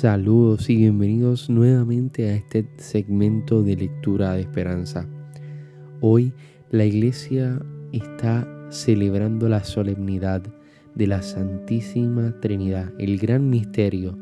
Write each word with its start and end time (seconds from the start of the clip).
Saludos 0.00 0.70
y 0.70 0.76
bienvenidos 0.76 1.50
nuevamente 1.50 2.30
a 2.30 2.34
este 2.34 2.66
segmento 2.78 3.62
de 3.62 3.76
lectura 3.76 4.32
de 4.32 4.40
esperanza. 4.40 5.06
Hoy 6.00 6.32
la 6.70 6.86
iglesia 6.86 7.60
está 7.92 8.48
celebrando 8.70 9.46
la 9.50 9.62
solemnidad 9.62 10.42
de 10.94 11.06
la 11.06 11.20
Santísima 11.20 12.34
Trinidad, 12.40 12.94
el 12.98 13.18
gran 13.18 13.50
misterio 13.50 14.16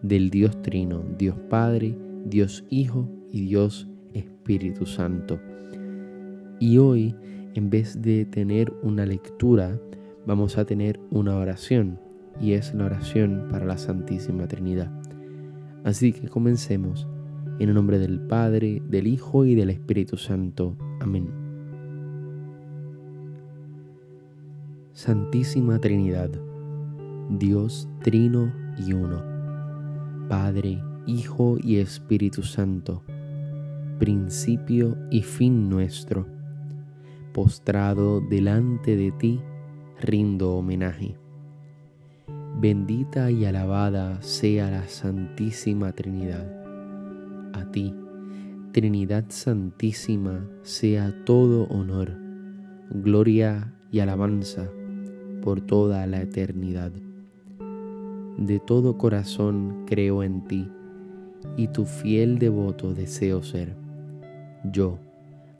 del 0.00 0.30
Dios 0.30 0.62
Trino, 0.62 1.02
Dios 1.18 1.34
Padre, 1.50 1.98
Dios 2.24 2.62
Hijo 2.70 3.10
y 3.32 3.46
Dios 3.46 3.88
Espíritu 4.14 4.86
Santo. 4.86 5.40
Y 6.60 6.78
hoy, 6.78 7.16
en 7.54 7.68
vez 7.68 8.00
de 8.00 8.26
tener 8.26 8.72
una 8.80 9.04
lectura, 9.04 9.76
vamos 10.24 10.56
a 10.56 10.64
tener 10.64 11.00
una 11.10 11.34
oración 11.34 11.98
y 12.40 12.52
es 12.52 12.72
la 12.74 12.84
oración 12.84 13.48
para 13.50 13.66
la 13.66 13.76
Santísima 13.76 14.46
Trinidad. 14.46 15.05
Así 15.86 16.12
que 16.12 16.28
comencemos 16.28 17.06
en 17.60 17.68
el 17.68 17.74
nombre 17.76 18.00
del 18.00 18.18
Padre, 18.18 18.82
del 18.88 19.06
Hijo 19.06 19.44
y 19.44 19.54
del 19.54 19.70
Espíritu 19.70 20.16
Santo. 20.16 20.76
Amén. 20.98 21.30
Santísima 24.94 25.78
Trinidad, 25.78 26.30
Dios 27.30 27.88
Trino 28.02 28.52
y 28.76 28.94
Uno, 28.94 29.22
Padre, 30.28 30.82
Hijo 31.06 31.56
y 31.62 31.76
Espíritu 31.76 32.42
Santo, 32.42 33.04
principio 34.00 34.96
y 35.12 35.22
fin 35.22 35.68
nuestro, 35.68 36.26
postrado 37.32 38.20
delante 38.20 38.96
de 38.96 39.12
ti, 39.12 39.40
rindo 40.00 40.56
homenaje 40.56 41.16
Bendita 42.58 43.30
y 43.30 43.44
alabada 43.44 44.22
sea 44.22 44.70
la 44.70 44.88
Santísima 44.88 45.92
Trinidad. 45.92 46.46
A 47.52 47.70
ti, 47.70 47.94
Trinidad 48.72 49.26
Santísima, 49.28 50.48
sea 50.62 51.14
todo 51.26 51.64
honor, 51.64 52.16
gloria 52.88 53.74
y 53.92 53.98
alabanza 54.00 54.70
por 55.42 55.60
toda 55.60 56.06
la 56.06 56.22
eternidad. 56.22 56.92
De 58.38 58.58
todo 58.58 58.96
corazón 58.96 59.84
creo 59.86 60.22
en 60.22 60.42
ti 60.48 60.66
y 61.58 61.68
tu 61.68 61.84
fiel 61.84 62.38
devoto 62.38 62.94
deseo 62.94 63.42
ser. 63.42 63.76
Yo 64.72 64.98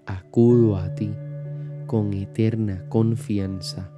acudo 0.06 0.78
a 0.78 0.94
ti 0.94 1.10
con 1.86 2.14
eterna 2.14 2.88
confianza 2.88 3.90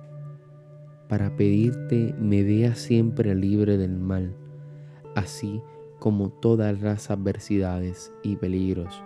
para 1.09 1.35
pedirte 1.37 2.15
me 2.21 2.43
vea 2.43 2.75
siempre 2.75 3.35
libre 3.35 3.79
del 3.79 3.99
mal, 3.99 4.35
así 5.15 5.63
como 5.99 6.31
todas 6.31 6.81
las 6.81 7.11
adversidades 7.11 8.13
y 8.23 8.37
peligros. 8.37 9.03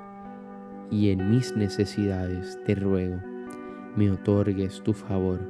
Y 0.91 1.11
en 1.11 1.30
mis 1.30 1.56
necesidades 1.56 2.58
te 2.67 2.75
ruego, 2.75 3.20
me 3.97 4.11
otorgues 4.11 4.83
tu 4.83 4.92
favor. 4.92 5.41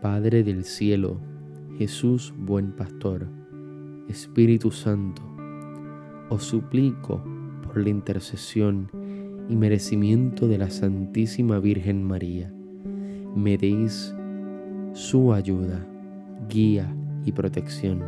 Padre 0.00 0.42
del 0.42 0.64
cielo, 0.64 1.18
Jesús 1.76 2.32
buen 2.36 2.72
pastor, 2.72 3.26
Espíritu 4.08 4.70
Santo, 4.70 5.22
os 6.30 6.44
suplico 6.44 7.22
por 7.62 7.78
la 7.78 7.88
intercesión 7.88 8.90
y 9.48 9.56
merecimiento 9.56 10.48
de 10.48 10.58
la 10.58 10.70
Santísima 10.70 11.58
Virgen 11.58 12.02
María, 12.04 12.52
me 13.34 13.58
deis 13.58 14.14
su 14.96 15.34
ayuda, 15.34 15.78
guía 16.48 16.90
y 17.26 17.32
protección 17.32 18.02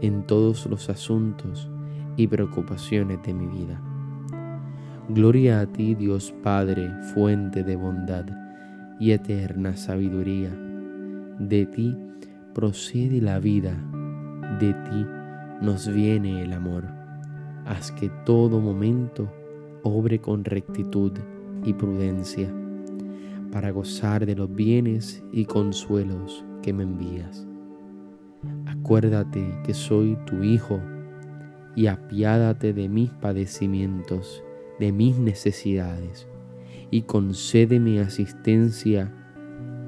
en 0.00 0.26
todos 0.26 0.64
los 0.64 0.88
asuntos 0.88 1.70
y 2.16 2.26
preocupaciones 2.26 3.22
de 3.24 3.34
mi 3.34 3.46
vida. 3.46 3.78
Gloria 5.10 5.60
a 5.60 5.66
ti, 5.66 5.94
Dios 5.94 6.34
Padre, 6.42 6.90
fuente 7.12 7.62
de 7.62 7.76
bondad 7.76 8.24
y 8.98 9.10
eterna 9.10 9.76
sabiduría. 9.76 10.48
De 11.38 11.66
ti 11.66 11.94
procede 12.54 13.20
la 13.20 13.38
vida, 13.38 13.74
de 14.58 14.72
ti 14.72 15.06
nos 15.60 15.92
viene 15.92 16.40
el 16.40 16.54
amor. 16.54 16.84
Haz 17.66 17.92
que 17.92 18.08
todo 18.24 18.60
momento 18.60 19.30
obre 19.82 20.20
con 20.20 20.42
rectitud 20.42 21.12
y 21.66 21.74
prudencia 21.74 22.50
para 23.52 23.70
gozar 23.70 24.26
de 24.26 24.34
los 24.34 24.54
bienes 24.54 25.22
y 25.32 25.44
consuelos 25.44 26.44
que 26.62 26.72
me 26.72 26.82
envías. 26.82 27.46
Acuérdate 28.66 29.44
que 29.64 29.74
soy 29.74 30.16
tu 30.26 30.42
Hijo 30.42 30.80
y 31.74 31.86
apiádate 31.86 32.72
de 32.72 32.88
mis 32.88 33.10
padecimientos, 33.10 34.42
de 34.78 34.92
mis 34.92 35.18
necesidades, 35.18 36.28
y 36.90 37.02
concédeme 37.02 38.00
asistencia 38.00 39.12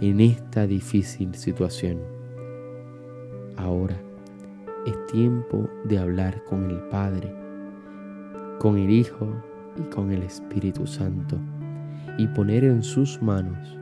en 0.00 0.21
esta 0.21 0.66
difícil 0.66 1.34
situación. 1.34 1.98
Ahora 3.56 4.00
es 4.87 5.06
tiempo 5.06 5.69
de 5.84 5.98
hablar 5.98 6.44
con 6.44 6.71
el 6.71 6.81
Padre, 6.88 7.34
con 8.59 8.78
el 8.78 8.91
Hijo 8.91 9.28
y 9.78 9.82
con 9.94 10.10
el 10.12 10.22
Espíritu 10.22 10.87
Santo 10.87 11.38
y 12.21 12.27
poner 12.27 12.65
en 12.65 12.83
sus 12.83 13.23
manos 13.23 13.79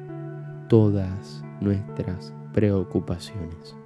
todas 0.68 1.42
nuestras 1.60 2.32
preocupaciones. 2.52 3.76